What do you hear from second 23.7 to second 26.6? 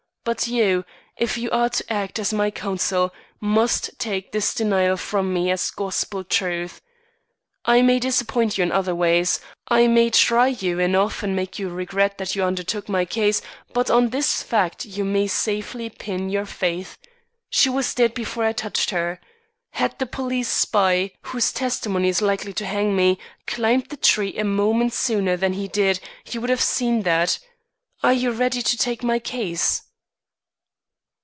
the tree a moment sooner than he did, he would